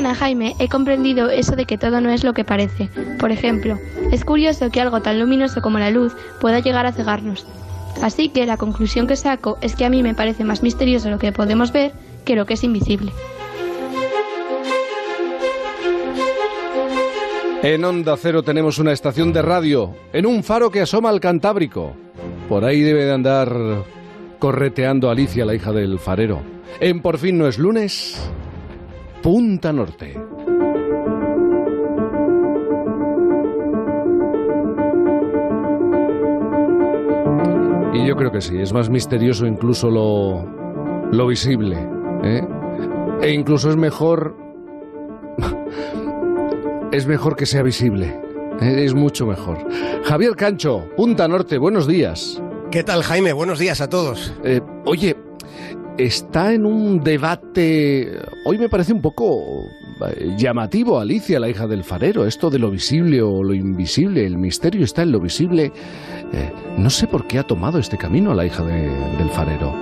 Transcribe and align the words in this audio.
semana, 0.00 0.14
Jaime, 0.14 0.56
he 0.58 0.68
comprendido 0.68 1.28
eso 1.28 1.56
de 1.56 1.66
que 1.66 1.76
todo 1.76 2.00
no 2.00 2.08
es 2.08 2.24
lo 2.24 2.32
que 2.32 2.42
parece. 2.42 2.88
Por 3.18 3.32
ejemplo, 3.32 3.78
es 4.10 4.24
curioso 4.24 4.70
que 4.70 4.80
algo 4.80 5.02
tan 5.02 5.20
luminoso 5.20 5.60
como 5.60 5.78
la 5.78 5.90
luz 5.90 6.16
pueda 6.40 6.60
llegar 6.60 6.86
a 6.86 6.92
cegarnos. 6.92 7.46
Así 8.00 8.30
que 8.30 8.46
la 8.46 8.56
conclusión 8.56 9.06
que 9.06 9.16
saco 9.16 9.58
es 9.60 9.76
que 9.76 9.84
a 9.84 9.90
mí 9.90 10.02
me 10.02 10.14
parece 10.14 10.42
más 10.42 10.62
misterioso 10.62 11.10
lo 11.10 11.18
que 11.18 11.32
podemos 11.32 11.70
ver 11.70 11.92
que 12.24 12.34
lo 12.34 12.46
que 12.46 12.54
es 12.54 12.64
invisible. 12.64 13.12
En 17.62 17.84
Onda 17.84 18.16
Cero 18.16 18.42
tenemos 18.42 18.78
una 18.78 18.92
estación 18.92 19.34
de 19.34 19.42
radio, 19.42 19.94
en 20.14 20.24
un 20.24 20.42
faro 20.42 20.70
que 20.70 20.80
asoma 20.80 21.10
al 21.10 21.20
Cantábrico. 21.20 21.94
Por 22.48 22.64
ahí 22.64 22.80
debe 22.80 23.04
de 23.04 23.12
andar 23.12 23.54
correteando 24.38 25.10
Alicia, 25.10 25.44
la 25.44 25.54
hija 25.54 25.72
del 25.72 25.98
farero. 25.98 26.40
En 26.80 27.02
Por 27.02 27.18
fin 27.18 27.36
no 27.36 27.46
es 27.46 27.58
lunes, 27.58 28.18
Punta 29.22 29.72
Norte. 29.72 30.14
Y 37.92 38.06
yo 38.06 38.16
creo 38.16 38.32
que 38.32 38.40
sí, 38.40 38.58
es 38.58 38.72
más 38.72 38.88
misterioso 38.88 39.46
incluso 39.46 39.90
lo, 39.90 40.44
lo 41.12 41.26
visible. 41.26 41.76
¿eh? 42.22 42.46
E 43.20 43.32
incluso 43.32 43.68
es 43.68 43.76
mejor 43.76 44.34
es 46.92 47.06
mejor 47.06 47.36
que 47.36 47.46
sea 47.46 47.62
visible. 47.62 48.18
¿eh? 48.60 48.84
Es 48.84 48.94
mucho 48.94 49.26
mejor. 49.26 49.58
Javier 50.04 50.34
Cancho, 50.36 50.86
Punta 50.96 51.28
Norte, 51.28 51.58
buenos 51.58 51.86
días. 51.86 52.42
¿Qué 52.70 52.84
tal, 52.84 53.02
Jaime? 53.02 53.32
Buenos 53.32 53.58
días 53.58 53.80
a 53.80 53.88
todos. 53.88 54.32
Eh, 54.44 54.60
oye, 54.86 55.16
está 56.04 56.52
en 56.52 56.64
un 56.66 57.02
debate, 57.02 58.18
hoy 58.44 58.58
me 58.58 58.68
parece 58.68 58.92
un 58.92 59.02
poco 59.02 59.64
eh, 60.06 60.34
llamativo, 60.36 60.98
Alicia, 60.98 61.38
la 61.38 61.48
hija 61.48 61.66
del 61.66 61.84
farero, 61.84 62.26
esto 62.26 62.50
de 62.50 62.58
lo 62.58 62.70
visible 62.70 63.22
o 63.22 63.42
lo 63.42 63.54
invisible, 63.54 64.24
el 64.24 64.38
misterio 64.38 64.84
está 64.84 65.02
en 65.02 65.12
lo 65.12 65.20
visible. 65.20 65.72
no 66.76 66.90
sé 66.90 67.06
por 67.06 67.26
qué 67.26 67.38
ha 67.38 67.42
tomado 67.42 67.78
este 67.78 67.98
camino 67.98 68.34
la 68.34 68.46
hija 68.46 68.64
del 68.64 69.30
farero. 69.30 69.74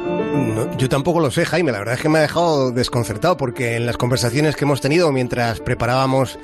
yo 0.77 0.89
tampoco 0.89 1.21
lo 1.21 1.31
sé, 1.31 1.45
Jaime. 1.45 1.73
La 1.73 1.79
verdad 1.79 1.95
es 1.95 2.01
que 2.01 2.09
me 2.09 2.19
ha 2.19 2.23
dejado 2.23 2.73
desconcertado 2.73 3.37
porque 3.37 3.77
en 3.77 3.87
las 3.87 3.97
conversaciones 3.97 4.57
que 4.57 4.65
hemos 4.65 4.81
tenido 4.81 5.13
mientras 5.13 5.61
preparábamos 5.61 6.39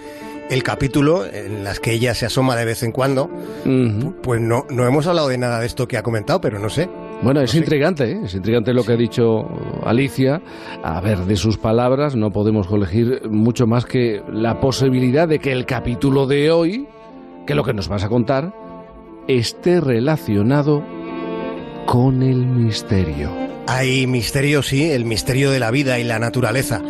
el 0.50 0.62
capítulo 0.62 1.24
en 1.26 1.64
las 1.64 1.80
que 1.80 1.92
ella 1.92 2.14
se 2.14 2.26
asoma 2.26 2.54
de 2.56 2.64
vez 2.64 2.82
en 2.82 2.92
cuando, 2.92 3.30
pues 4.22 4.40
no, 4.40 4.66
no 4.68 4.86
hemos 4.86 5.06
hablado 5.06 5.28
de 5.28 5.38
nada 5.38 5.60
de 5.60 5.66
esto 5.66 5.88
que 5.88 5.96
ha 5.96 6.02
comentado, 6.02 6.40
pero 6.40 6.58
no 6.58 6.68
sé. 6.68 6.88
Bueno, 7.22 7.40
es 7.40 7.54
intrigante, 7.54 8.12
¿eh? 8.12 8.20
es 8.24 8.34
intrigante 8.34 8.74
lo 8.74 8.84
que 8.84 8.92
ha 8.92 8.96
dicho 8.96 9.48
Alicia. 9.84 10.42
A 10.82 11.00
ver, 11.00 11.20
de 11.20 11.36
sus 11.36 11.56
palabras 11.56 12.16
no 12.16 12.30
podemos 12.30 12.66
colegir 12.66 13.22
mucho 13.30 13.66
más 13.66 13.86
que 13.86 14.22
la 14.30 14.60
posibilidad 14.60 15.26
de 15.26 15.38
que 15.38 15.52
el 15.52 15.64
capítulo 15.64 16.26
de 16.26 16.50
hoy, 16.50 16.86
que 17.46 17.54
lo 17.54 17.64
que 17.64 17.72
nos 17.72 17.88
vas 17.88 18.04
a 18.04 18.08
contar, 18.08 18.52
esté 19.26 19.80
relacionado 19.80 20.84
con 21.86 22.22
el 22.22 22.46
misterio. 22.46 23.30
Hay 23.66 24.06
misterio, 24.06 24.62
sí, 24.62 24.90
el 24.90 25.04
misterio 25.04 25.50
de 25.50 25.60
la 25.60 25.70
vida 25.70 25.98
y 25.98 26.04
la 26.04 26.18
naturaleza. 26.18 26.82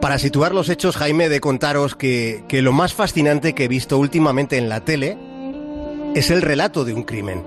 Para 0.00 0.18
situar 0.18 0.54
los 0.54 0.68
hechos, 0.68 0.96
Jaime, 0.96 1.28
de 1.28 1.40
contaros 1.40 1.96
que, 1.96 2.44
lo 2.50 2.72
más 2.72 2.94
fascinante 2.94 3.54
que 3.54 3.64
he 3.64 3.68
visto 3.68 3.98
últimamente 3.98 4.56
en 4.56 4.68
la 4.68 4.80
tele 4.80 5.18
es 6.14 6.30
el 6.30 6.42
relato 6.42 6.84
de 6.84 6.94
un 6.94 7.02
crimen. 7.02 7.44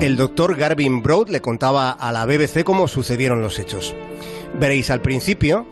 El 0.00 0.16
doctor 0.16 0.56
Garvin 0.56 1.02
Broad 1.02 1.28
le 1.28 1.40
contaba 1.40 1.90
a 1.90 2.12
la 2.12 2.24
BBC 2.24 2.64
cómo 2.64 2.88
sucedieron 2.88 3.42
los 3.42 3.58
hechos. 3.58 3.94
Veréis, 4.58 4.90
al 4.90 5.02
principio, 5.02 5.66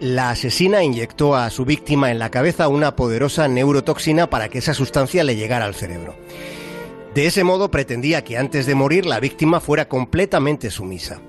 la 0.00 0.30
asesina 0.30 0.82
inyectó 0.82 1.36
a 1.36 1.50
su 1.50 1.64
víctima 1.64 2.10
en 2.10 2.18
la 2.18 2.30
cabeza 2.30 2.68
una 2.68 2.96
poderosa 2.96 3.48
neurotoxina 3.48 4.28
para 4.28 4.48
que 4.48 4.58
esa 4.58 4.74
sustancia 4.74 5.24
le 5.24 5.36
llegara 5.36 5.66
al 5.66 5.74
cerebro. 5.74 6.16
De 7.14 7.26
ese 7.26 7.44
modo 7.44 7.70
pretendía 7.70 8.24
que 8.24 8.36
antes 8.36 8.66
de 8.66 8.74
morir 8.74 9.06
la 9.06 9.20
víctima 9.20 9.60
fuera 9.60 9.88
completamente 9.88 10.70
sumisa. 10.70 11.20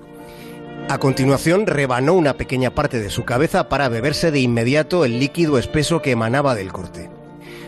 A 0.89 0.97
continuación, 0.99 1.67
rebanó 1.67 2.13
una 2.13 2.37
pequeña 2.37 2.73
parte 2.73 2.99
de 2.99 3.09
su 3.09 3.23
cabeza 3.23 3.69
para 3.69 3.89
beberse 3.89 4.31
de 4.31 4.39
inmediato 4.39 5.05
el 5.05 5.19
líquido 5.19 5.57
espeso 5.57 6.01
que 6.01 6.11
emanaba 6.11 6.55
del 6.55 6.71
corte. 6.71 7.09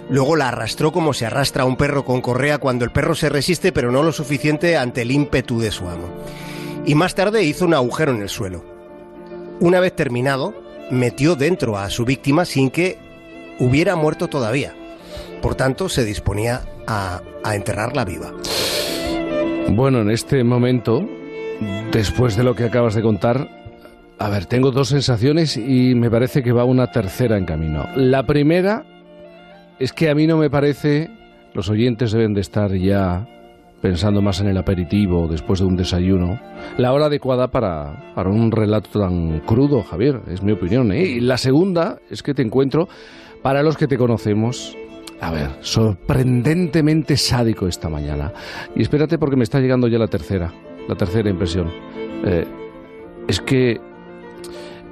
Luego 0.09 0.35
la 0.35 0.49
arrastró 0.49 0.91
como 0.91 1.13
se 1.13 1.25
arrastra 1.25 1.63
a 1.63 1.65
un 1.65 1.75
perro 1.75 2.05
con 2.05 2.21
correa 2.21 2.57
cuando 2.57 2.85
el 2.85 2.91
perro 2.91 3.15
se 3.15 3.29
resiste 3.29 3.71
pero 3.71 3.91
no 3.91 4.03
lo 4.03 4.11
suficiente 4.11 4.77
ante 4.77 5.01
el 5.01 5.11
ímpetu 5.11 5.59
de 5.59 5.71
su 5.71 5.87
amo. 5.87 6.09
Y 6.85 6.95
más 6.95 7.15
tarde 7.15 7.43
hizo 7.43 7.65
un 7.65 7.73
agujero 7.73 8.13
en 8.13 8.21
el 8.21 8.29
suelo. 8.29 8.63
Una 9.59 9.79
vez 9.79 9.95
terminado, 9.95 10.53
metió 10.91 11.35
dentro 11.35 11.77
a 11.77 11.89
su 11.89 12.05
víctima 12.05 12.45
sin 12.45 12.69
que 12.69 12.97
hubiera 13.59 13.95
muerto 13.95 14.27
todavía. 14.27 14.73
Por 15.41 15.55
tanto, 15.55 15.89
se 15.89 16.05
disponía 16.05 16.61
a, 16.87 17.21
a 17.43 17.55
enterrarla 17.55 18.05
viva. 18.05 18.31
Bueno, 19.69 20.01
en 20.01 20.09
este 20.09 20.43
momento 20.43 21.03
Después 21.91 22.35
de 22.35 22.43
lo 22.43 22.55
que 22.55 22.65
acabas 22.65 22.93
de 22.93 23.01
contar, 23.01 23.47
a 24.19 24.29
ver, 24.29 24.45
tengo 24.45 24.71
dos 24.71 24.89
sensaciones 24.89 25.57
y 25.57 25.95
me 25.95 26.11
parece 26.11 26.43
que 26.43 26.51
va 26.51 26.63
una 26.65 26.91
tercera 26.91 27.37
en 27.37 27.45
camino. 27.45 27.87
La 27.95 28.23
primera 28.23 28.85
es 29.79 29.93
que 29.93 30.09
a 30.09 30.15
mí 30.15 30.27
no 30.27 30.37
me 30.37 30.49
parece, 30.49 31.09
los 31.53 31.69
oyentes 31.69 32.11
deben 32.11 32.33
de 32.33 32.41
estar 32.41 32.73
ya 32.73 33.27
pensando 33.81 34.21
más 34.21 34.41
en 34.41 34.47
el 34.47 34.57
aperitivo 34.57 35.27
después 35.27 35.59
de 35.59 35.65
un 35.65 35.75
desayuno, 35.75 36.39
la 36.77 36.93
hora 36.93 37.05
adecuada 37.05 37.49
para, 37.49 38.13
para 38.15 38.29
un 38.29 38.51
relato 38.51 38.99
tan 38.99 39.39
crudo, 39.41 39.83
Javier, 39.83 40.21
es 40.27 40.41
mi 40.41 40.51
opinión. 40.51 40.91
¿eh? 40.91 41.03
Y 41.03 41.19
la 41.19 41.37
segunda 41.37 41.99
es 42.09 42.23
que 42.23 42.33
te 42.33 42.41
encuentro, 42.41 42.87
para 43.43 43.61
los 43.61 43.77
que 43.77 43.87
te 43.87 43.97
conocemos, 43.97 44.75
a 45.21 45.31
ver, 45.31 45.49
sorprendentemente 45.61 47.17
sádico 47.17 47.67
esta 47.67 47.89
mañana. 47.89 48.33
Y 48.75 48.81
espérate 48.81 49.17
porque 49.17 49.35
me 49.35 49.43
está 49.43 49.59
llegando 49.59 49.87
ya 49.87 49.99
la 49.99 50.07
tercera 50.07 50.51
la 50.87 50.95
tercera 50.95 51.29
impresión. 51.29 51.69
Eh, 52.25 52.45
es 53.27 53.41
que 53.41 53.79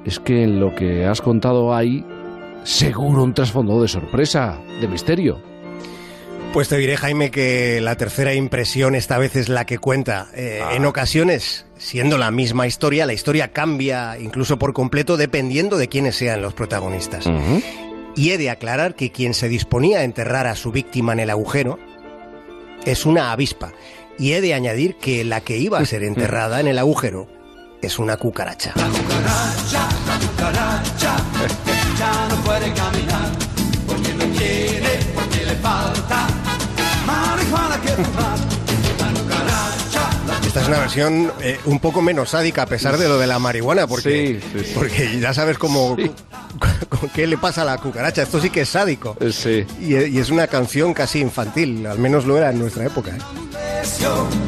es 0.04 0.20
que 0.20 0.44
en 0.44 0.60
lo 0.60 0.74
que 0.74 1.04
has 1.04 1.20
contado 1.20 1.74
hay 1.74 2.04
seguro 2.64 3.22
un 3.22 3.34
trasfondo 3.34 3.80
de 3.82 3.88
sorpresa, 3.88 4.58
de 4.80 4.88
misterio. 4.88 5.40
Pues 6.52 6.68
te 6.68 6.78
diré, 6.78 6.96
Jaime, 6.96 7.30
que 7.30 7.80
la 7.82 7.96
tercera 7.96 8.32
impresión 8.32 8.94
esta 8.94 9.18
vez 9.18 9.36
es 9.36 9.48
la 9.48 9.66
que 9.66 9.78
cuenta. 9.78 10.28
Eh, 10.34 10.62
en 10.72 10.84
ah. 10.84 10.88
ocasiones, 10.88 11.66
siendo 11.76 12.16
la 12.16 12.30
misma 12.30 12.66
historia, 12.66 13.04
la 13.04 13.12
historia 13.12 13.52
cambia 13.52 14.18
incluso 14.18 14.58
por 14.58 14.72
completo 14.72 15.16
dependiendo 15.16 15.76
de 15.76 15.88
quiénes 15.88 16.16
sean 16.16 16.40
los 16.40 16.54
protagonistas. 16.54 17.26
Y 18.14 18.30
he 18.30 18.38
de 18.38 18.48
aclarar 18.48 18.94
que 18.94 19.12
quien 19.12 19.34
se 19.34 19.48
disponía 19.48 19.98
a 19.98 20.04
enterrar 20.04 20.46
a 20.46 20.54
su 20.54 20.72
víctima 20.72 21.12
en 21.12 21.20
el 21.20 21.30
agujero 21.30 21.78
es 22.86 23.04
una 23.04 23.32
avispa 23.32 23.72
y 24.18 24.32
he 24.32 24.40
de 24.40 24.54
añadir 24.54 24.96
que 24.96 25.24
la 25.24 25.42
que 25.42 25.58
iba 25.58 25.78
a 25.78 25.84
ser 25.84 26.02
enterrada 26.04 26.60
en 26.60 26.68
el 26.68 26.78
agujero 26.78 27.28
es 27.82 27.98
una 27.98 28.16
cucaracha. 28.16 28.72
La 28.76 28.88
cucaracha, 28.88 29.88
la 30.06 30.26
cucaracha, 30.26 31.16
ya 31.98 32.28
no 32.28 32.36
puede 32.44 32.72
caminar, 32.72 33.32
porque 33.86 34.12
no 34.14 34.24
tiene, 34.38 34.88
porque 35.14 35.46
le 35.46 35.54
falta 35.56 36.26
marihuana 37.06 37.80
que 37.80 37.88
fumar. 37.88 38.56
Esta 40.46 40.60
es 40.62 40.68
una 40.68 40.78
versión 40.78 41.32
eh, 41.40 41.58
un 41.66 41.80
poco 41.80 42.00
menos 42.00 42.30
sádica 42.30 42.62
a 42.62 42.66
pesar 42.66 42.96
de 42.96 43.08
lo 43.08 43.18
de 43.18 43.26
la 43.26 43.38
marihuana, 43.38 43.86
porque, 43.86 44.40
porque 44.74 45.20
ya 45.20 45.34
sabes 45.34 45.58
cómo, 45.58 45.96
qué 47.14 47.26
le 47.26 47.36
pasa 47.36 47.62
a 47.62 47.64
la 47.64 47.78
cucaracha. 47.78 48.22
Esto 48.22 48.40
sí 48.40 48.50
que 48.50 48.62
es 48.62 48.68
sádico. 48.68 49.16
Sí. 49.32 49.66
Y, 49.80 50.18
es 50.18 50.30
una 50.30 50.46
canción 50.46 50.94
casi 50.94 51.20
infantil, 51.20 51.86
al 51.86 51.98
menos 51.98 52.24
lo 52.24 52.38
era 52.38 52.50
en 52.50 52.58
nuestra 52.58 52.86
época. 52.86 53.10
¿eh? 53.10 53.45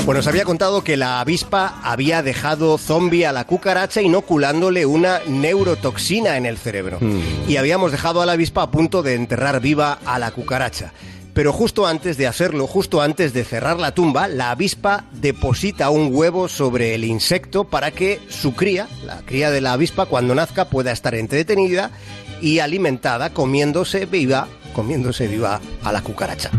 Bueno, 0.04 0.20
os 0.20 0.26
había 0.26 0.44
contado 0.44 0.82
que 0.82 0.96
la 0.96 1.20
avispa 1.20 1.80
había 1.82 2.22
dejado 2.22 2.78
zombie 2.78 3.26
a 3.26 3.32
la 3.32 3.44
cucaracha 3.44 4.00
inoculándole 4.00 4.86
una 4.86 5.20
neurotoxina 5.26 6.36
en 6.36 6.46
el 6.46 6.58
cerebro. 6.58 6.98
Hmm. 7.00 7.20
Y 7.46 7.56
habíamos 7.56 7.92
dejado 7.92 8.22
a 8.22 8.26
la 8.26 8.32
avispa 8.32 8.62
a 8.62 8.70
punto 8.70 9.02
de 9.02 9.14
enterrar 9.14 9.60
viva 9.60 9.98
a 10.04 10.18
la 10.18 10.30
cucaracha 10.30 10.92
pero 11.38 11.52
justo 11.52 11.86
antes 11.86 12.16
de 12.16 12.26
hacerlo, 12.26 12.66
justo 12.66 13.00
antes 13.00 13.32
de 13.32 13.44
cerrar 13.44 13.78
la 13.78 13.94
tumba, 13.94 14.26
la 14.26 14.50
avispa 14.50 15.04
deposita 15.12 15.88
un 15.88 16.12
huevo 16.12 16.48
sobre 16.48 16.96
el 16.96 17.04
insecto 17.04 17.62
para 17.62 17.92
que 17.92 18.18
su 18.28 18.56
cría, 18.56 18.88
la 19.04 19.18
cría 19.18 19.52
de 19.52 19.60
la 19.60 19.74
avispa, 19.74 20.06
cuando 20.06 20.34
nazca 20.34 20.68
pueda 20.68 20.90
estar 20.90 21.14
entretenida 21.14 21.92
y 22.40 22.58
alimentada 22.58 23.30
comiéndose 23.30 24.04
viva, 24.06 24.48
comiéndose 24.72 25.28
viva 25.28 25.60
a 25.84 25.92
la 25.92 26.02
cucaracha. 26.02 26.50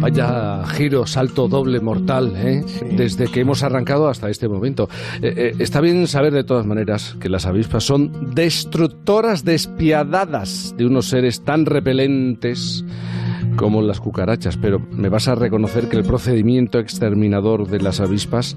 Vaya 0.00 0.64
giro, 0.66 1.06
salto 1.06 1.48
doble 1.48 1.80
mortal, 1.80 2.32
¿eh? 2.36 2.64
desde 2.92 3.26
que 3.26 3.40
hemos 3.40 3.62
arrancado 3.64 4.08
hasta 4.08 4.30
este 4.30 4.48
momento. 4.48 4.88
Eh, 5.20 5.34
eh, 5.36 5.54
está 5.58 5.80
bien 5.80 6.06
saber 6.06 6.32
de 6.32 6.44
todas 6.44 6.66
maneras 6.66 7.16
que 7.20 7.28
las 7.28 7.46
avispas 7.46 7.84
son 7.84 8.32
destructoras 8.34 9.44
despiadadas 9.44 10.74
de 10.76 10.86
unos 10.86 11.06
seres 11.06 11.42
tan 11.44 11.66
repelentes 11.66 12.84
como 13.56 13.82
las 13.82 13.98
cucarachas, 13.98 14.56
pero 14.56 14.78
me 14.78 15.08
vas 15.08 15.26
a 15.26 15.34
reconocer 15.34 15.88
que 15.88 15.96
el 15.96 16.04
procedimiento 16.04 16.78
exterminador 16.78 17.66
de 17.66 17.80
las 17.80 17.98
avispas 18.00 18.56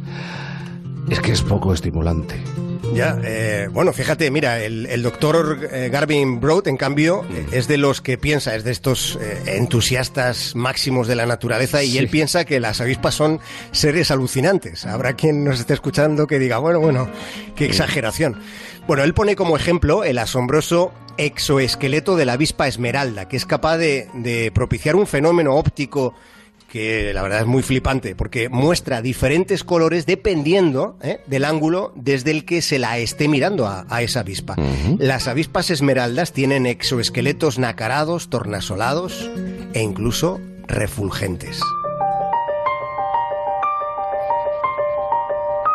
es 1.10 1.20
que 1.22 1.32
es 1.32 1.42
poco 1.42 1.74
estimulante. 1.74 2.36
Ya, 2.94 3.18
eh, 3.24 3.70
bueno, 3.72 3.94
fíjate, 3.94 4.30
mira, 4.32 4.60
el, 4.60 5.02
doctor 5.02 5.70
eh, 5.72 5.90
Garvin 5.92 6.40
Broad, 6.42 6.68
en 6.68 6.78
cambio, 6.78 7.26
es 7.52 7.68
de 7.68 7.78
los 7.78 8.02
que 8.02 8.18
piensa, 8.18 8.56
es 8.56 8.64
de 8.64 8.72
estos 8.72 9.18
eh, 9.22 9.56
entusiastas 9.58 10.56
máximos 10.56 11.08
de 11.08 11.16
la 11.16 11.26
naturaleza 11.26 11.84
y 11.84 11.98
él 11.98 12.10
piensa 12.10 12.44
que 12.44 12.60
las 12.60 12.82
avispas 12.82 13.16
son 13.16 13.40
seres 13.72 14.12
alucinantes. 14.12 14.86
Habrá 14.86 15.14
quien 15.14 15.44
nos 15.46 15.60
esté 15.60 15.74
escuchando 15.74 16.28
que 16.28 16.38
diga, 16.38 16.58
bueno, 16.58 16.80
bueno, 16.80 17.10
qué 17.56 17.66
exageración. 17.66 18.38
Bueno, 18.88 19.04
él 19.04 19.14
pone 19.14 19.36
como 19.36 19.56
ejemplo 19.56 20.04
el 20.04 20.18
asombroso 20.18 20.92
exoesqueleto 21.18 22.16
de 22.18 22.26
la 22.26 22.34
avispa 22.34 22.68
esmeralda, 22.68 23.28
que 23.28 23.38
es 23.38 23.46
capaz 23.46 23.78
de 23.78 24.52
propiciar 24.54 24.96
un 24.96 25.08
fenómeno 25.08 25.56
óptico 25.56 26.14
que 26.72 27.14
la 27.14 27.22
verdad 27.22 27.42
es 27.42 27.48
muy 27.48 27.64
flipante, 27.64 28.16
porque 28.16 28.48
muestra 28.48 29.02
diferentes 29.02 29.66
colores 29.66 30.06
dependiendo 30.06 30.98
¿eh? 31.02 31.20
del 31.28 31.44
ángulo 31.44 31.92
desde 31.96 32.32
el 32.32 32.46
que 32.46 32.62
se 32.62 32.80
la 32.80 32.98
esté 32.98 33.28
mirando 33.28 33.68
a, 33.68 34.02
esa 34.02 34.22
avispa. 34.22 34.56
Las 34.98 35.28
avispas 35.28 35.70
esmeraldas 35.70 36.32
tienen 36.32 36.66
exoesqueletos 36.66 37.60
nacarados, 37.60 38.30
tornasolados 38.30 39.30
e 39.74 39.82
incluso 39.82 40.40
refulgentes. 40.68 41.60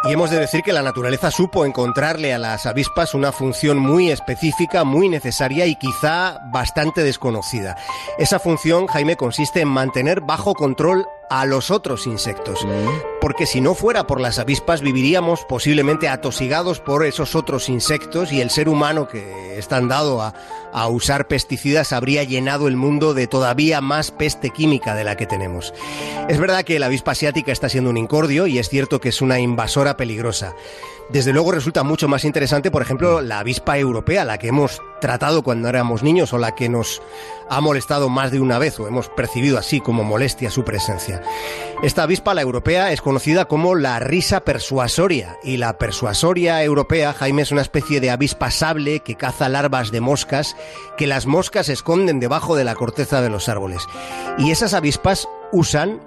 Y 0.08 0.12
hemos 0.12 0.30
de 0.30 0.38
decir 0.38 0.62
que 0.62 0.72
la 0.72 0.82
naturaleza 0.82 1.32
supo 1.32 1.64
encontrarle 1.64 2.32
a 2.32 2.38
las 2.38 2.66
avispas 2.66 3.14
una 3.14 3.32
función 3.32 3.78
muy 3.78 4.10
específica, 4.10 4.84
muy 4.84 5.08
necesaria 5.08 5.66
y 5.66 5.74
quizá 5.74 6.38
bastante 6.52 7.02
desconocida. 7.02 7.76
Esa 8.16 8.38
función, 8.38 8.86
Jaime, 8.86 9.16
consiste 9.16 9.60
en 9.60 9.68
mantener 9.68 10.20
bajo 10.20 10.54
control 10.54 11.06
a 11.28 11.44
los 11.44 11.70
otros 11.70 12.06
insectos. 12.06 12.64
Mm. 12.64 12.88
Porque 13.20 13.46
si 13.46 13.60
no 13.60 13.74
fuera 13.74 14.06
por 14.06 14.20
las 14.20 14.38
avispas 14.38 14.80
viviríamos 14.80 15.44
posiblemente 15.48 16.08
atosigados 16.08 16.78
por 16.80 17.04
esos 17.04 17.34
otros 17.34 17.68
insectos 17.68 18.32
y 18.32 18.40
el 18.40 18.50
ser 18.50 18.68
humano 18.68 19.08
que 19.08 19.58
está 19.58 19.80
dado 19.80 20.22
a, 20.22 20.34
a 20.76 20.88
usar 20.88 21.26
pesticidas 21.26 21.94
habría 21.94 22.22
llenado 22.22 22.68
el 22.68 22.76
mundo 22.76 23.14
de 23.14 23.26
todavía 23.26 23.80
más 23.80 24.10
peste 24.10 24.50
química 24.50 24.94
de 24.94 25.04
la 25.04 25.16
que 25.16 25.24
tenemos. 25.24 25.72
Es 26.28 26.38
verdad 26.38 26.64
que 26.64 26.78
la 26.78 26.86
avispa 26.86 27.12
asiática 27.12 27.50
está 27.50 27.70
siendo 27.70 27.88
un 27.88 27.96
incordio 27.96 28.46
y 28.46 28.58
es 28.58 28.68
cierto 28.68 29.00
que 29.00 29.08
es 29.08 29.22
una 29.22 29.40
invasora 29.40 29.96
peligrosa. 29.96 30.54
Desde 31.08 31.32
luego 31.32 31.52
resulta 31.52 31.84
mucho 31.84 32.08
más 32.08 32.24
interesante, 32.24 32.70
por 32.70 32.82
ejemplo, 32.82 33.22
la 33.22 33.38
avispa 33.38 33.78
europea, 33.78 34.24
la 34.24 34.38
que 34.38 34.48
hemos 34.48 34.82
tratado 35.00 35.42
cuando 35.42 35.68
éramos 35.68 36.02
niños 36.02 36.32
o 36.32 36.38
la 36.38 36.54
que 36.54 36.68
nos 36.68 37.00
ha 37.48 37.60
molestado 37.60 38.08
más 38.08 38.32
de 38.32 38.40
una 38.40 38.58
vez 38.58 38.80
o 38.80 38.88
hemos 38.88 39.08
percibido 39.10 39.56
así 39.56 39.80
como 39.80 40.02
molestia 40.02 40.50
su 40.50 40.64
presencia. 40.64 41.22
Esta 41.82 42.02
avispa, 42.02 42.34
la 42.34 42.42
europea, 42.42 42.90
es 42.90 43.02
conocida 43.02 43.44
como 43.44 43.76
la 43.76 44.00
risa 44.00 44.40
persuasoria 44.40 45.36
y 45.44 45.58
la 45.58 45.78
persuasoria 45.78 46.62
europea, 46.64 47.12
Jaime, 47.12 47.42
es 47.42 47.52
una 47.52 47.62
especie 47.62 48.00
de 48.00 48.10
avispa 48.10 48.50
sable 48.50 49.00
que 49.00 49.14
caza 49.14 49.48
larvas 49.48 49.92
de 49.92 50.00
moscas 50.00 50.56
que 50.96 51.06
las 51.06 51.26
moscas 51.26 51.68
esconden 51.68 52.20
debajo 52.20 52.56
de 52.56 52.64
la 52.64 52.74
corteza 52.74 53.20
de 53.20 53.30
los 53.30 53.48
árboles. 53.48 53.86
Y 54.38 54.50
esas 54.50 54.74
avispas 54.74 55.28
usan 55.52 56.00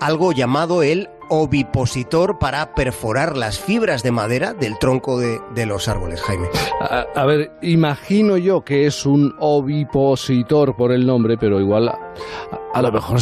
algo 0.00 0.32
llamado 0.32 0.82
el 0.82 1.08
ovipositor 1.28 2.38
para 2.38 2.74
perforar 2.74 3.36
las 3.36 3.58
fibras 3.58 4.02
de 4.02 4.10
madera 4.10 4.52
del 4.52 4.78
tronco 4.78 5.18
de, 5.18 5.66
los 5.66 5.88
árboles, 5.88 6.20
Jaime. 6.22 6.48
A, 6.80 7.24
ver, 7.24 7.52
imagino 7.62 8.36
yo 8.36 8.62
que 8.64 8.86
es 8.86 9.06
un 9.06 9.34
ovipositor 9.38 10.76
por 10.76 10.92
el 10.92 11.06
nombre, 11.06 11.36
pero 11.38 11.60
igual 11.60 11.88
a, 11.88 12.82
lo 12.82 12.92
mejor 12.92 13.18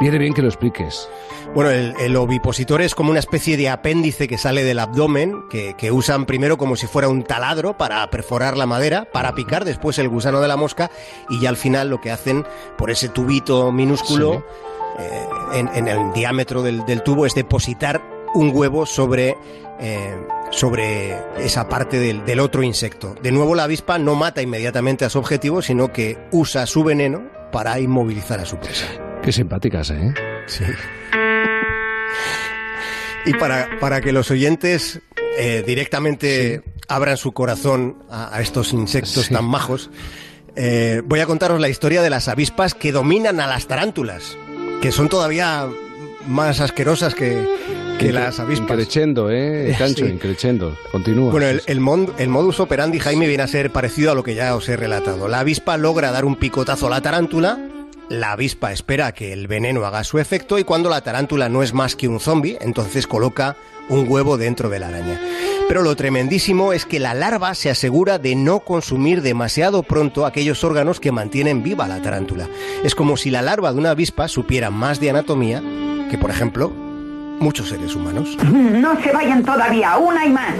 viene 0.00 0.18
bien 0.18 0.34
que 0.34 0.42
lo 0.42 0.48
expliques. 0.48 1.08
Bueno, 1.54 1.70
el, 1.70 2.16
ovipositor 2.16 2.82
es 2.82 2.94
como 2.94 3.10
una 3.10 3.20
especie 3.20 3.56
de 3.56 3.68
apéndice 3.68 4.26
que 4.28 4.38
sale 4.38 4.64
del 4.64 4.78
abdomen, 4.78 5.44
que, 5.48 5.92
usan 5.92 6.26
primero 6.26 6.56
como 6.58 6.76
si 6.76 6.86
fuera 6.86 7.08
un 7.08 7.22
taladro 7.22 7.76
para 7.76 8.08
perforar 8.10 8.56
la 8.56 8.66
madera, 8.66 9.06
para 9.12 9.34
picar 9.34 9.64
después 9.64 9.98
el 9.98 10.08
gusano 10.08 10.40
de 10.40 10.48
la 10.48 10.56
mosca, 10.56 10.90
y 11.28 11.40
ya 11.40 11.48
al 11.48 11.56
final 11.56 11.90
lo 11.90 12.00
que 12.00 12.10
hacen 12.10 12.44
por 12.76 12.90
ese 12.90 13.08
tubito 13.08 13.70
minúsculo... 13.72 14.44
Eh, 14.96 15.26
en, 15.54 15.88
el 15.88 16.12
diámetro 16.12 16.62
del, 16.62 17.02
tubo 17.02 17.26
es 17.26 17.34
depositar 17.34 18.02
un 18.34 18.50
huevo 18.54 18.86
sobre, 18.86 19.36
eh, 19.80 20.16
sobre 20.50 21.16
esa 21.38 21.68
parte 21.68 21.98
del, 21.98 22.40
otro 22.40 22.62
insecto. 22.62 23.14
De 23.22 23.32
nuevo, 23.32 23.54
la 23.54 23.64
avispa 23.64 23.98
no 23.98 24.14
mata 24.14 24.42
inmediatamente 24.42 25.04
a 25.04 25.10
su 25.10 25.18
objetivo, 25.18 25.62
sino 25.62 25.92
que 25.92 26.18
usa 26.30 26.66
su 26.66 26.84
veneno 26.84 27.22
para 27.50 27.78
inmovilizar 27.78 28.40
a 28.40 28.44
su 28.44 28.56
presa. 28.56 28.86
Qué 29.22 29.32
simpáticas, 29.32 29.90
¿eh? 29.90 30.12
Sí. 30.46 30.64
Y 33.26 33.34
para, 33.34 33.78
para 33.80 34.00
que 34.00 34.12
los 34.12 34.30
oyentes 34.30 35.00
eh, 35.38 35.62
directamente 35.66 36.62
abran 36.88 37.16
su 37.16 37.32
corazón 37.32 38.04
a, 38.10 38.40
estos 38.40 38.72
insectos 38.72 39.28
tan 39.28 39.44
majos, 39.44 39.90
voy 41.04 41.20
a 41.20 41.26
contaros 41.26 41.60
la 41.60 41.68
historia 41.68 42.02
de 42.02 42.10
las 42.10 42.28
avispas 42.28 42.74
que 42.74 42.92
dominan 42.92 43.40
a 43.40 43.46
las 43.46 43.66
tarántulas 43.66 44.36
que 44.84 44.92
son 44.92 45.08
todavía 45.08 45.66
más 46.26 46.60
asquerosas 46.60 47.14
que, 47.14 47.48
las 48.12 48.38
avispas. 48.38 48.72
Increchendo, 48.72 49.30
¿eh? 49.30 49.74
Cancho, 49.78 50.04
increchendo. 50.04 50.76
Continúa. 50.92 51.30
Bueno, 51.30 51.46
el, 51.46 51.62
el, 51.66 52.28
modus 52.28 52.60
operandi, 52.60 52.98
Jaime, 52.98 53.26
viene 53.26 53.44
a 53.44 53.46
ser 53.46 53.72
parecido 53.72 54.12
a 54.12 54.14
lo 54.14 54.22
que 54.22 54.34
ya 54.34 54.54
os 54.54 54.68
he 54.68 54.76
relatado. 54.76 55.26
La 55.26 55.40
avispa 55.40 55.78
logra 55.78 56.10
dar 56.10 56.26
un 56.26 56.36
picotazo 56.36 56.88
a 56.88 56.90
la 56.90 57.00
tarántula, 57.00 57.58
la 58.08 58.32
avispa 58.32 58.72
espera 58.72 59.12
que 59.12 59.32
el 59.32 59.46
veneno 59.46 59.84
haga 59.84 60.04
su 60.04 60.18
efecto 60.18 60.58
y 60.58 60.64
cuando 60.64 60.90
la 60.90 61.00
tarántula 61.00 61.48
no 61.48 61.62
es 61.62 61.72
más 61.72 61.96
que 61.96 62.08
un 62.08 62.20
zombie, 62.20 62.58
entonces 62.60 63.06
coloca 63.06 63.56
un 63.88 64.06
huevo 64.08 64.36
dentro 64.36 64.68
de 64.68 64.78
la 64.78 64.88
araña. 64.88 65.20
Pero 65.68 65.82
lo 65.82 65.96
tremendísimo 65.96 66.72
es 66.72 66.84
que 66.84 67.00
la 67.00 67.14
larva 67.14 67.54
se 67.54 67.70
asegura 67.70 68.18
de 68.18 68.34
no 68.34 68.60
consumir 68.60 69.22
demasiado 69.22 69.82
pronto 69.82 70.26
aquellos 70.26 70.62
órganos 70.64 71.00
que 71.00 71.12
mantienen 71.12 71.62
viva 71.62 71.88
la 71.88 72.02
tarántula. 72.02 72.48
Es 72.82 72.94
como 72.94 73.16
si 73.16 73.30
la 73.30 73.42
larva 73.42 73.72
de 73.72 73.78
una 73.78 73.90
avispa 73.90 74.28
supiera 74.28 74.70
más 74.70 75.00
de 75.00 75.10
anatomía 75.10 75.62
que, 76.10 76.18
por 76.18 76.30
ejemplo, 76.30 76.70
muchos 77.40 77.68
seres 77.68 77.94
humanos. 77.94 78.36
No 78.44 79.00
se 79.02 79.12
vayan 79.12 79.44
todavía, 79.44 79.96
una 79.96 80.26
y 80.26 80.30
más. 80.30 80.54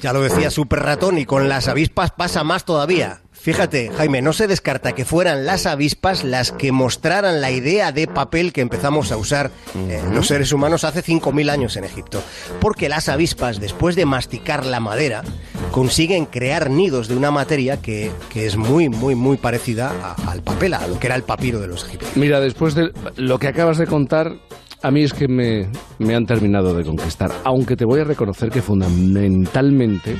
Ya 0.00 0.12
lo 0.12 0.20
decía 0.20 0.50
Super 0.50 0.80
Ratón 0.80 1.18
y 1.18 1.24
con 1.24 1.48
las 1.48 1.68
avispas 1.68 2.10
pasa 2.10 2.44
más 2.44 2.64
todavía. 2.64 3.20
Fíjate, 3.44 3.90
Jaime, 3.90 4.22
no 4.22 4.32
se 4.32 4.46
descarta 4.46 4.92
que 4.92 5.04
fueran 5.04 5.44
las 5.44 5.66
avispas 5.66 6.24
las 6.24 6.50
que 6.50 6.72
mostraran 6.72 7.42
la 7.42 7.50
idea 7.50 7.92
de 7.92 8.06
papel 8.06 8.54
que 8.54 8.62
empezamos 8.62 9.12
a 9.12 9.18
usar 9.18 9.50
eh, 9.76 10.00
los 10.14 10.28
seres 10.28 10.50
humanos 10.50 10.82
hace 10.82 11.02
5.000 11.02 11.50
años 11.50 11.76
en 11.76 11.84
Egipto. 11.84 12.22
Porque 12.58 12.88
las 12.88 13.10
avispas, 13.10 13.60
después 13.60 13.96
de 13.96 14.06
masticar 14.06 14.64
la 14.64 14.80
madera, 14.80 15.24
consiguen 15.72 16.24
crear 16.24 16.70
nidos 16.70 17.06
de 17.06 17.16
una 17.16 17.30
materia 17.30 17.82
que, 17.82 18.10
es 18.34 18.56
muy, 18.56 18.88
muy, 18.88 19.14
muy 19.14 19.36
parecida 19.36 19.92
al 20.26 20.40
papel, 20.40 20.72
a 20.72 20.86
lo 20.86 20.98
que 20.98 21.08
era 21.08 21.16
el 21.16 21.24
papiro 21.24 21.60
de 21.60 21.66
los 21.66 21.86
egipcios. 21.86 22.16
Mira, 22.16 22.40
después 22.40 22.74
de 22.74 22.92
lo 23.16 23.38
que 23.38 23.48
acabas 23.48 23.76
de 23.76 23.86
contar, 23.86 24.32
a 24.80 24.90
mí 24.90 25.02
es 25.02 25.12
que 25.12 25.28
me, 25.28 25.68
me 25.98 26.14
han 26.14 26.24
terminado 26.24 26.72
de 26.74 26.82
conquistar, 26.82 27.30
aunque 27.44 27.76
te 27.76 27.84
voy 27.84 28.00
a 28.00 28.04
reconocer 28.04 28.48
que 28.48 28.62
fundamentalmente 28.62 30.16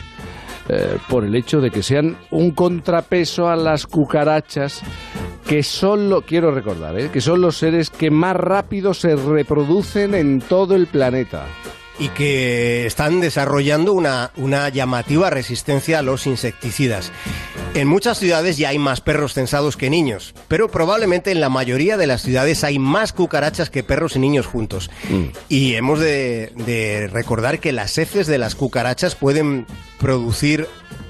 eh, 0.68 0.98
por 1.08 1.24
el 1.24 1.34
hecho 1.34 1.60
de 1.60 1.70
que 1.70 1.82
sean 1.82 2.16
un 2.30 2.52
contrapeso 2.52 3.48
a 3.48 3.56
las 3.56 3.86
cucarachas 3.86 4.82
que 5.46 5.62
son, 5.62 6.08
lo, 6.08 6.22
quiero 6.22 6.50
recordar, 6.52 6.98
eh, 6.98 7.10
que 7.12 7.20
son 7.20 7.40
los 7.40 7.58
seres 7.58 7.90
que 7.90 8.10
más 8.10 8.34
rápido 8.34 8.94
se 8.94 9.14
reproducen 9.14 10.14
en 10.14 10.40
todo 10.40 10.74
el 10.74 10.86
planeta 10.86 11.46
y 11.98 12.08
que 12.08 12.86
están 12.86 13.20
desarrollando 13.20 13.92
una, 13.92 14.30
una, 14.36 14.68
llamativa 14.68 15.30
resistencia 15.30 16.00
a 16.00 16.02
los 16.02 16.26
insecticidas. 16.26 17.12
En 17.74 17.88
muchas 17.88 18.20
ciudades 18.20 18.56
ya 18.56 18.68
hay 18.68 18.78
más 18.78 19.00
perros 19.00 19.34
censados 19.34 19.76
que 19.76 19.90
niños, 19.90 20.32
pero 20.46 20.68
probablemente 20.68 21.32
en 21.32 21.40
la 21.40 21.48
mayoría 21.48 21.96
de 21.96 22.06
las 22.06 22.22
ciudades 22.22 22.62
hay 22.62 22.78
más 22.78 23.12
cucarachas 23.12 23.68
que 23.68 23.82
perros 23.82 24.14
y 24.14 24.20
niños 24.20 24.46
juntos. 24.46 24.90
Mm. 25.10 25.24
Y 25.48 25.74
hemos 25.74 25.98
de, 25.98 26.52
de 26.54 27.08
recordar 27.08 27.58
que 27.58 27.72
las 27.72 27.98
heces 27.98 28.28
de 28.28 28.38
las 28.38 28.54
cucarachas 28.54 29.16
pueden 29.16 29.66
producir, 29.98 30.68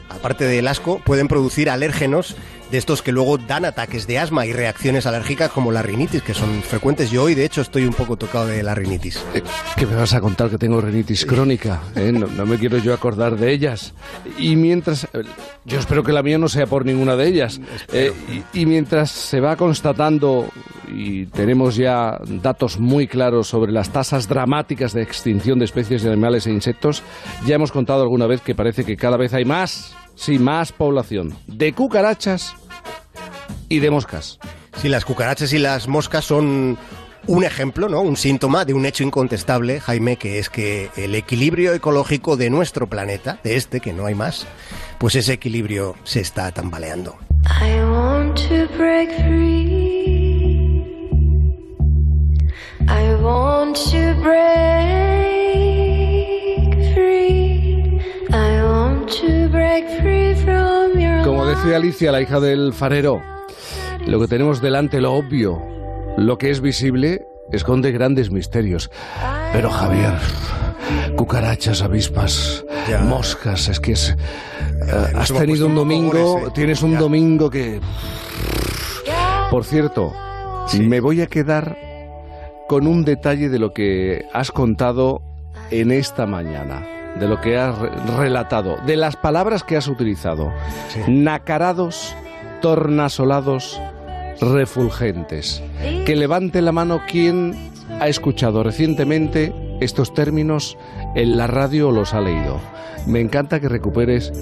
aparte 0.09 0.47
del 0.47 0.67
asco, 0.67 1.03
pueden 1.05 1.29
producir 1.29 1.69
alérgenos 1.69 2.35
de 2.75 2.79
estos 2.79 3.03
que 3.03 3.13
luego 3.13 3.39
dan 3.39 3.65
ataques 3.65 4.09
de 4.09 4.19
asma 4.19 4.47
y 4.47 4.53
reacciones 4.53 5.07
alérgicas 5.07 5.49
como 5.53 5.71
la 5.71 5.81
rinitis, 5.81 6.23
que 6.23 6.35
son 6.35 6.61
frecuentes. 6.61 7.09
Yo 7.09 7.23
hoy, 7.23 7.37
de 7.37 7.45
hecho, 7.45 7.61
estoy 7.61 7.87
un 7.87 7.95
poco 7.95 8.17
tocado 8.17 8.49
de 8.49 8.65
la 8.65 8.75
rinitis. 8.75 9.25
Eh, 9.33 9.45
¿Qué 9.77 9.87
me 9.87 9.95
vas 9.95 10.13
a 10.13 10.21
contar 10.21 10.51
que 10.51 10.59
tengo 10.59 10.81
rinitis 10.81 11.25
crónica? 11.25 11.81
¿eh? 11.95 12.11
No, 12.11 12.27
me 12.45 12.59
quiero 12.59 12.79
yo 12.79 12.93
acordar 12.93 13.37
de 13.37 13.53
ellas. 13.53 13.95
Y 14.39 14.57
mientras... 14.57 15.05
Eh, 15.05 15.23
yo 15.65 15.79
espero 15.79 16.03
que 16.03 16.11
la 16.11 16.25
mía 16.25 16.37
no 16.37 16.49
sea 16.49 16.67
por 16.67 16.85
ninguna 16.85 17.15
de 17.15 17.29
ellas. 17.29 17.61
y, 17.93 18.61
y 18.61 18.67
mientras 18.67 19.09
se 19.13 19.39
va 19.39 19.55
constatando 19.55 20.49
y 20.93 21.27
tenemos 21.27 21.77
ya 21.77 22.19
datos 22.43 22.81
muy 22.81 23.07
claros 23.07 23.47
sobre 23.47 23.71
las 23.71 23.91
tasas 23.91 24.27
dramáticas 24.27 24.93
de 24.93 25.03
extinción 25.03 25.61
de 25.61 25.67
especies 25.67 26.03
de 26.03 26.11
animales 26.11 26.49
e 26.49 26.51
insectos, 26.51 27.05
ya 27.47 27.55
hemos 27.55 27.71
contado 27.71 28.03
alguna 28.03 28.27
vez 28.27 28.41
que 28.41 28.57
parece 28.57 28.85
que 28.85 28.97
cada 28.97 29.17
vez 29.17 29.33
hay 29.33 29.45
más 29.45 29.95
sí, 30.15 30.39
más 30.39 30.73
población 30.73 31.35
de 31.47 31.73
cucarachas 31.73 32.55
y 33.69 33.81
de 33.81 33.91
moscas. 33.91 34.39
Sí, 34.81 34.89
las 34.89 35.05
cucarachas 35.05 35.53
y 35.53 35.59
las 35.59 35.89
moscas 35.89 36.25
son 36.25 36.79
un 37.27 37.45
ejemplo, 37.45 37.89
¿no? 37.89 38.03
Un 38.03 38.17
síntoma 38.17 38.65
de 38.65 38.75
un 38.75 38.87
hecho 38.87 39.03
incontestable, 39.03 39.81
Jaime, 39.81 40.17
que 40.17 40.39
es 40.39 40.51
que 40.51 40.91
el 40.97 41.15
equilibrio 41.15 41.73
ecológico 41.73 42.37
de 42.37 42.51
nuestro 42.51 42.89
planeta, 42.89 43.39
de 43.43 43.57
este, 43.57 43.81
que 43.81 43.93
no 43.93 44.07
hay 44.07 44.15
más, 44.15 44.47
pues 44.99 45.15
ese 45.15 45.33
equilibrio 45.35 45.95
se 46.05 46.21
está 46.21 46.53
tambaleando. 46.53 47.17
Como 61.25 61.47
decía 61.47 61.77
Alicia, 61.77 62.13
la 62.13 62.21
hija 62.21 62.41
del 62.41 62.75
farero, 62.75 63.23
lo 64.07 64.21
que 64.21 64.29
tenemos 64.29 64.61
delante, 64.61 65.01
lo 65.01 65.13
obvio, 65.15 65.63
lo 66.17 66.39
que 66.39 66.51
es 66.51 66.61
visible, 66.61 67.27
esconde 67.53 67.93
grandes 67.93 68.31
misterios. 68.31 68.91
Pero 69.53 69.71
Javier, 69.71 70.15
cucarachas, 71.17 71.83
avispas, 71.83 72.65
moscas, 73.03 73.69
es 73.69 73.81
que 73.81 73.93
es... 73.93 74.11
Eh, 74.11 75.13
has 75.15 75.33
tenido 75.33 75.67
un 75.67 75.75
domingo, 75.75 76.51
tienes 76.55 76.83
un 76.83 76.99
domingo 76.99 77.51
que... 77.51 77.81
Por 79.51 79.65
cierto, 79.65 80.13
me 80.79 81.01
voy 81.01 81.21
a 81.21 81.27
quedar 81.27 81.77
con 82.69 82.87
un 82.87 83.05
detalle 83.05 83.49
de 83.49 83.59
lo 83.59 83.73
que 83.73 84.25
has 84.33 84.51
contado 84.51 85.23
en 85.71 85.93
esta 85.93 86.27
mañana, 86.27 86.87
de 87.19 87.29
lo 87.29 87.41
que 87.41 87.57
has 87.59 87.79
relatado, 88.17 88.77
de 88.87 88.97
las 88.97 89.17
palabras 89.17 89.63
que 89.63 89.77
has 89.77 89.87
utilizado. 89.87 90.53
Nacarados, 91.07 92.17
tornasolados, 92.61 93.81
refulgentes. 94.41 95.63
Que 96.05 96.17
levante 96.17 96.63
la 96.63 96.73
mano 96.73 97.03
quien 97.09 97.71
ha 98.01 98.09
escuchado 98.09 98.63
recientemente 98.63 99.53
estos 99.81 100.15
términos 100.15 100.77
en 101.15 101.37
la 101.37 101.47
radio 101.47 101.89
o 101.89 101.93
los 101.93 102.15
ha 102.15 102.21
leído. 102.21 102.61
Me 103.07 103.21
encanta 103.21 103.61
que 103.61 103.69
recuperes 103.69 104.33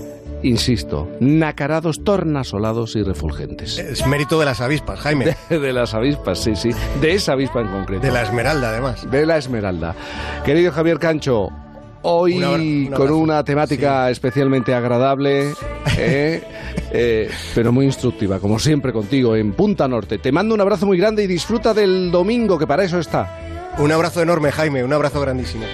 insisto, 0.42 1.08
nacarados, 1.20 2.04
tornasolados 2.04 2.96
y 2.96 3.02
refulgentes. 3.02 3.78
Es 3.78 4.06
mérito 4.06 4.38
de 4.38 4.46
las 4.46 4.60
avispas, 4.60 5.00
Jaime. 5.00 5.36
De, 5.48 5.72
las 5.72 5.94
avispas, 5.94 6.38
sí, 6.40 6.56
sí. 6.56 6.70
De 7.00 7.12
esa 7.14 7.32
avispa 7.32 7.60
en 7.60 7.68
concreto. 7.68 8.02
De 8.02 8.12
la 8.12 8.22
esmeralda, 8.22 8.70
además. 8.70 9.08
De 9.10 9.26
la 9.26 9.36
esmeralda. 9.36 9.94
Querido 10.44 10.72
Javier 10.72 10.98
Cancho, 10.98 11.50
hoy 12.02 12.90
con 12.94 13.10
una 13.10 13.44
temática 13.44 14.10
especialmente 14.10 14.74
agradable, 14.74 15.52
¿eh? 15.96 16.42
Eh, 16.92 17.30
pero 17.54 17.72
muy 17.72 17.86
instructiva, 17.86 18.38
como 18.38 18.58
siempre 18.58 18.92
contigo, 18.92 19.34
en 19.36 19.52
Punta 19.52 19.88
Norte. 19.88 20.18
Te 20.18 20.32
mando 20.32 20.54
un 20.54 20.60
abrazo 20.60 20.86
muy 20.86 20.98
grande 20.98 21.24
y 21.24 21.26
disfruta 21.26 21.72
del 21.72 22.10
domingo, 22.10 22.58
que 22.58 22.66
para 22.66 22.84
eso 22.84 22.98
está. 22.98 23.38
Un 23.78 23.90
abrazo 23.92 24.20
enorme, 24.22 24.52
Jaime, 24.52 24.84
un 24.84 24.92
abrazo 24.92 25.20
grandísimo. 25.20 25.64